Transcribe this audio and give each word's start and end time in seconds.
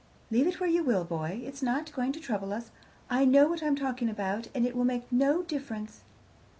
"Leave 0.31 0.47
it 0.47 0.59
where 0.59 0.67
you 0.67 0.83
will, 0.83 1.03
boy. 1.03 1.43
It's 1.45 1.61
not 1.61 1.93
going 1.93 2.11
to 2.11 2.19
trouble 2.19 2.51
us: 2.53 2.71
I 3.07 3.23
know 3.23 3.47
what 3.47 3.61
I'm 3.61 3.75
talking 3.75 4.09
about, 4.09 4.47
and 4.55 4.65
it 4.65 4.75
will 4.75 4.83
make 4.83 5.05
no 5.11 5.43
difference." 5.43 6.01